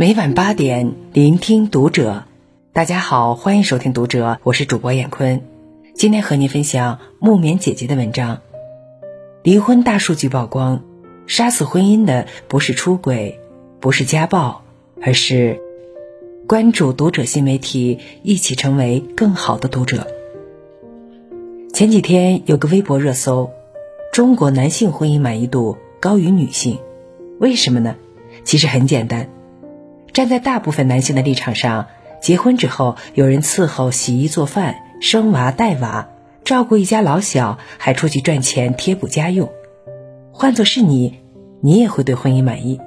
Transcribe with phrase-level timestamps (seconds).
[0.00, 2.24] 每晚八点，聆听读者。
[2.72, 5.42] 大家好，欢迎收听读者，我是主播闫坤。
[5.94, 8.40] 今天和您分享木棉姐姐的文章。
[9.42, 10.82] 离婚大数据曝光，
[11.26, 13.40] 杀死婚姻的不是出轨，
[13.78, 14.62] 不是家暴，
[15.02, 15.60] 而是
[16.48, 20.06] 关注读者新媒体，一起成为更好的读者。
[21.74, 23.50] 前几天有个微博热搜：
[24.14, 26.78] 中国男性婚姻满意度高于女性，
[27.38, 27.96] 为什么呢？
[28.44, 29.28] 其实很简单，
[30.12, 31.86] 站在大部分男性的立场上。
[32.20, 36.10] 结婚之后，有人伺候、洗衣、做饭、生娃、带娃，
[36.44, 39.50] 照顾一家老小，还出去赚钱贴补家用。
[40.30, 41.20] 换做是你，
[41.62, 42.78] 你也会对婚姻满意。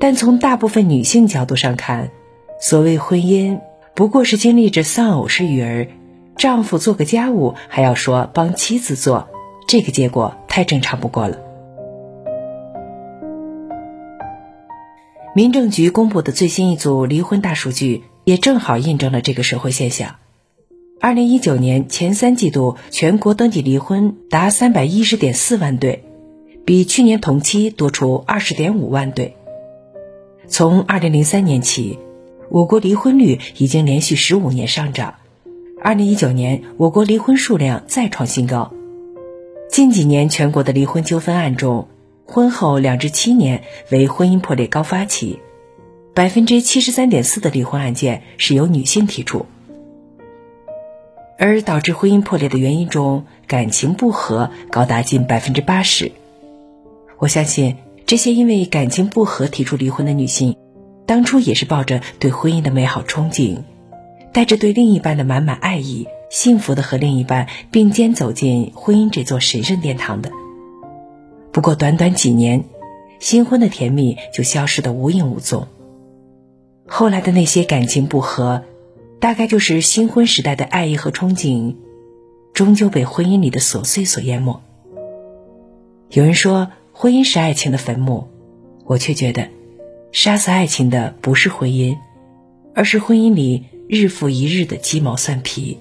[0.00, 2.10] 但从大部分女性角度上看，
[2.58, 3.60] 所谓婚姻，
[3.94, 5.88] 不过是经历着丧偶式育儿，
[6.38, 9.28] 丈夫做个家务还要说帮妻子做，
[9.68, 11.36] 这个结果太正常不过了。
[15.34, 20.16] 民政局公布的最新一组离婚大数据，也正好印证了这个社会现象。
[21.00, 26.04] 二零一九年前三季度，全国登记离婚达三百一十点四万对，
[26.66, 29.34] 比去年同期多出二十点五万对。
[30.48, 31.98] 从二零零三年起，
[32.50, 35.14] 我国离婚率已经连续十五年上涨。
[35.80, 38.74] 二零一九年，我国离婚数量再创新高。
[39.70, 41.88] 近几年，全国的离婚纠纷案中，
[42.24, 45.40] 婚后两至七年为婚姻破裂高发期，
[46.14, 49.46] 百分之七十三点四的离婚案件是由女性提出，
[51.38, 56.12] 而导致婚姻破裂的原因中，感情不和高达近百分之八十。
[57.18, 60.56] 我相信这些因为感情不和提出离婚的女性，
[61.06, 63.58] 当初也是抱着对婚姻的美好憧憬，
[64.32, 70.30] 带着对另一半的满满爱意，幸福的和另一半并肩走进婚姻这座神圣殿堂的。
[71.52, 72.64] 不过短短几年，
[73.20, 75.68] 新婚的甜蜜就消失得无影无踪。
[76.86, 78.64] 后来的那些感情不和，
[79.20, 81.76] 大概就是新婚时代的爱意和憧憬，
[82.54, 84.62] 终究被婚姻里的琐碎所淹没。
[86.10, 88.28] 有人说婚姻是爱情的坟墓，
[88.86, 89.48] 我却觉得，
[90.10, 91.98] 杀死爱情的不是婚姻，
[92.74, 95.78] 而是婚姻里日复一日的鸡毛蒜皮。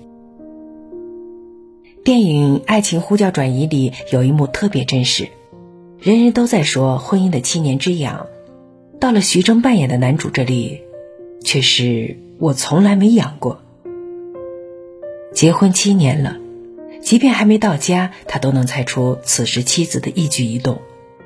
[2.04, 5.30] 电影《爱情呼叫转移》里有一幕特别真实。
[6.02, 8.26] 人人都在说婚姻的七年之痒，
[9.00, 10.82] 到了徐峥扮演的男主这里，
[11.44, 13.62] 却是我从来没养过。
[15.32, 16.38] 结婚七年了，
[17.04, 20.82] 即便还没到家，他都能猜出此时妻子的一举一动，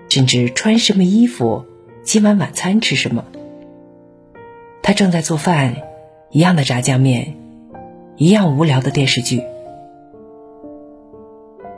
[0.09, 1.63] 甚至穿什么衣服，
[2.03, 3.23] 今晚晚餐吃什么。
[4.83, 5.77] 他正在做饭，
[6.31, 7.37] 一样的炸酱面，
[8.17, 9.41] 一样无聊的电视剧。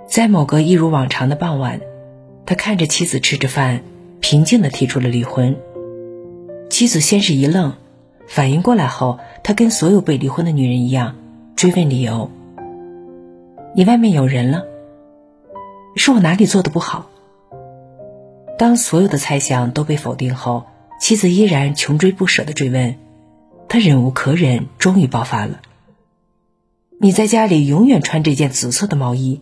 [0.07, 1.79] 在某个一如往常的傍晚。
[2.47, 3.81] 他看着妻子吃着饭，
[4.21, 5.57] 平静地提出了离婚。
[6.69, 7.73] 妻子先是一愣，
[8.25, 11.15] 反应过来后，他跟所有被离婚的女人一样，
[11.57, 12.31] 追问理由
[13.75, 14.63] ：“你外面有人了？
[15.97, 17.09] 是我哪里做的不好？”
[18.57, 20.67] 当所有的猜想都被否定后，
[21.01, 22.95] 妻子依然穷追不舍地追问。
[23.67, 25.59] 他忍无可忍，终于爆发了
[27.01, 29.41] ：“你在家里永远穿这件紫色的毛衣，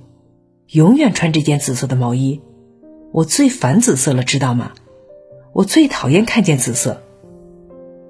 [0.72, 2.42] 永远穿这件紫色的毛衣。”
[3.16, 4.74] 我最烦紫色了，知道吗？
[5.54, 7.02] 我最讨厌看见紫色。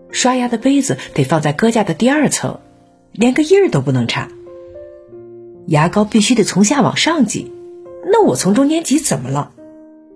[0.09, 2.59] 刷牙的杯子得放在搁架的第二层，
[3.11, 4.29] 连个印儿都不能差。
[5.67, 7.51] 牙膏必须得从下往上挤，
[8.11, 9.51] 那我从中间挤怎么了？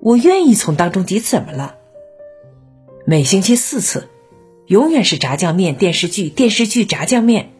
[0.02, 1.76] 我愿意从当中挤怎么了？
[3.06, 4.10] 每星期四次，
[4.66, 7.52] 永远是炸酱面、电视剧、电视剧、炸酱面。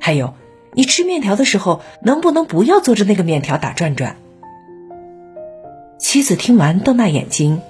[0.00, 0.32] 还有，
[0.72, 4.16] 你吃面条的时候，能不能不要坐着那个面条打转转？
[5.98, 7.60] 妻子听完，瞪大眼睛，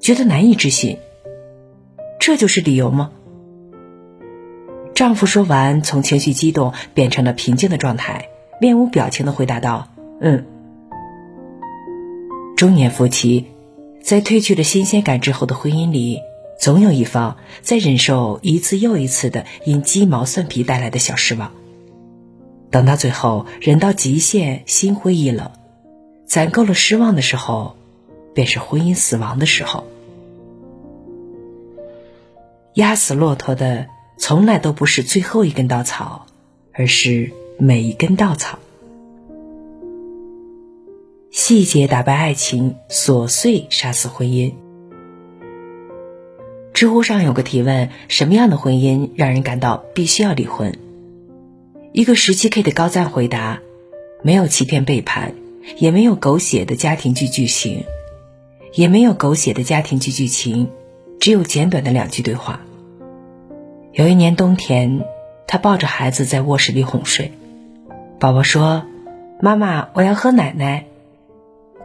[0.00, 0.98] 觉得难以置信。
[2.20, 3.10] 这就是理由吗？
[4.94, 8.28] 丈夫说完，从情绪激动变成了平静的状态，
[8.60, 9.88] 面无表情的回答道
[10.22, 10.46] ：“嗯。”
[12.56, 13.46] 中年夫妻
[14.00, 16.20] 在褪去了新鲜感之后的婚姻里，
[16.60, 21.50] 总有一方在忍受一次又一次的因鸡毛蒜皮带来的小失望。
[22.70, 25.50] 等到最后，忍到极限，心灰意冷。
[26.26, 27.76] 攒够了失望的时候，
[28.34, 29.84] 便是婚姻死亡的时候。
[32.74, 33.86] 压死骆驼的
[34.18, 36.26] 从来都不是最后一根稻草，
[36.72, 38.58] 而是每一根稻草。
[41.30, 44.54] 细节打败爱情，琐碎杀死婚姻。
[46.72, 50.76] 知乎上有个提问：什么样的婚姻让人感到必须要离婚？
[51.92, 53.60] 一个十七 K 的高赞回答：
[54.22, 55.34] 没有欺骗背叛。
[55.76, 57.84] 也没有狗血的家庭剧剧情，
[58.72, 60.70] 也没有狗血的家庭剧剧情，
[61.20, 62.60] 只有简短的两句对话。
[63.92, 65.04] 有一年冬天，
[65.46, 67.32] 她抱着孩子在卧室里哄睡，
[68.18, 68.84] 宝宝说
[69.40, 70.86] ：“妈妈，我要喝奶奶。”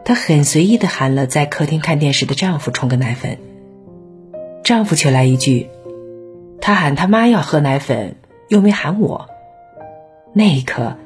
[0.04, 3.38] 她很随意的喊了在客厅看电视的丈夫冲个奶粉，
[4.64, 5.68] 丈夫却来一句
[6.60, 8.16] ：“他喊他妈要喝奶粉，
[8.48, 9.28] 又没喊我。”
[10.32, 10.96] 那一刻，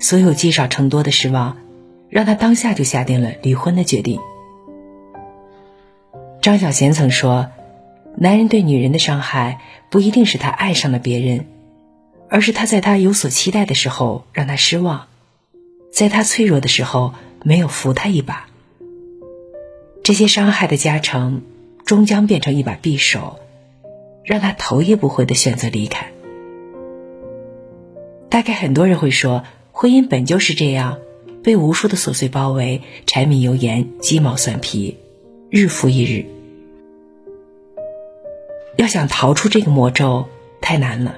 [0.00, 1.56] 所有积少成多的失望，
[2.12, 4.20] 让他当下就下定了离婚的决定。
[6.40, 7.48] 张小娴曾说
[8.16, 9.58] ：“男人对女人的伤害，
[9.90, 11.46] 不一定是他爱上了别人，
[12.28, 15.08] 而是他在他有所期待的时候让他失望，
[15.90, 17.14] 在他脆弱的时候。”
[17.44, 18.46] 没有扶他一把，
[20.04, 21.42] 这些伤害的加成，
[21.84, 23.40] 终将变成一把匕首，
[24.22, 26.12] 让他头也不回的选择离开。
[28.28, 29.42] 大概很多人会说，
[29.72, 30.98] 婚姻本就是这样，
[31.42, 34.96] 被无数的琐碎包围，柴米油盐、鸡毛蒜皮，
[35.50, 36.24] 日复一日。
[38.76, 40.26] 要想逃出这个魔咒，
[40.60, 41.16] 太难了。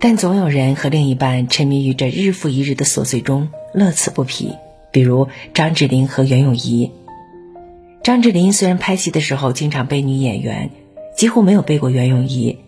[0.00, 4.52] 但总有人和另一半沉迷于这日复一日的琐碎中，乐此不疲。
[4.90, 6.90] 比如张智霖和袁咏仪。
[8.02, 10.70] 张智霖虽然拍戏的时候经常背女演员，
[11.16, 12.58] 几乎没有背过袁咏仪，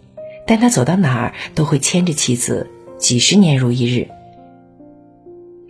[0.47, 2.69] 但他走到哪儿都会牵着妻子，
[2.99, 4.09] 几十年如一日。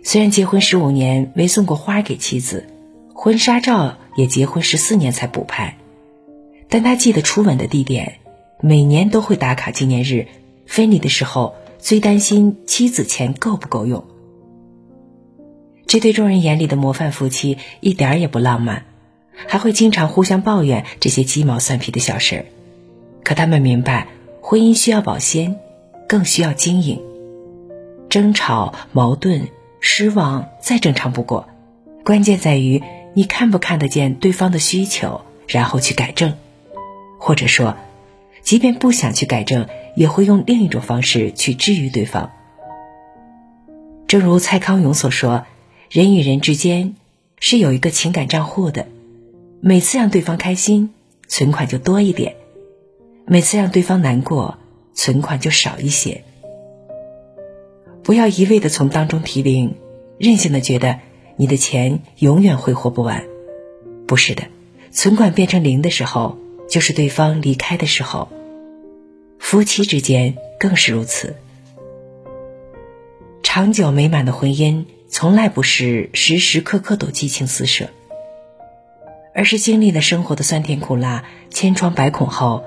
[0.03, 2.65] 虽然结婚十五年没送过花给妻子，
[3.13, 5.77] 婚纱照也结婚十四年才补拍，
[6.69, 8.19] 但他记得初吻的地点，
[8.61, 10.27] 每年都会打卡纪念日。
[10.65, 14.03] 分离的时候最担心妻子钱够不够用。
[15.85, 18.83] 这对众人眼里的模范夫妻一点也不浪漫，
[19.33, 22.45] 还会经常互相抱怨这些鸡毛蒜皮的小事儿。
[23.23, 24.07] 可他们明白，
[24.41, 25.57] 婚姻需要保鲜，
[26.09, 27.01] 更需要经营。
[28.09, 29.47] 争吵、矛盾、
[29.79, 31.47] 失望再正常不过，
[32.03, 32.81] 关键在于
[33.13, 36.35] 你看不看得见对方的需求，然后去改正，
[37.19, 37.75] 或者说，
[38.41, 42.31] 即便不想去改正，也会用另一种方式去治愈对方。
[44.07, 45.45] 正如蔡康永所说。
[45.89, 46.95] 人与人之间
[47.39, 48.87] 是有一个情感账户的，
[49.61, 50.93] 每次让对方开心，
[51.29, 52.33] 存款就多一点；
[53.25, 54.57] 每次让对方难过，
[54.93, 56.25] 存款就少一些。
[58.07, 59.75] 不要一味的从当中提零，
[60.17, 61.01] 任性的觉得
[61.35, 63.25] 你的钱永远挥霍不完。
[64.07, 64.43] 不是的，
[64.91, 66.37] 存款变成零的时候，
[66.69, 68.29] 就是对方离开的时候。
[69.39, 71.35] 夫妻之间更是如此。
[73.43, 74.85] 长久美满的婚姻。
[75.09, 77.89] 从来不是时时刻刻都激情四射，
[79.33, 82.63] 而是经历了生活的酸甜苦辣、千疮百孔后，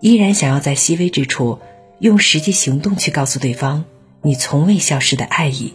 [0.00, 1.58] 依然想要在细微之处
[1.98, 3.84] 用实际行动去告诉对方
[4.22, 5.72] 你从未消失的爱意。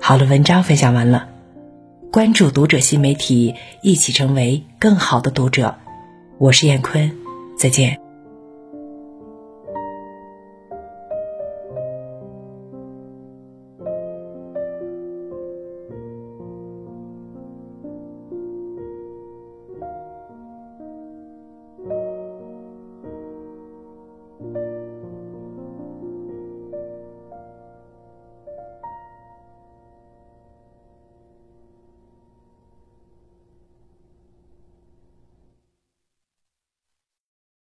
[0.00, 1.28] 好了，文章分享完了，
[2.10, 5.76] 关注读者新媒体，一起成为更好的读者。
[6.38, 7.12] 我是燕坤，
[7.58, 8.07] 再见。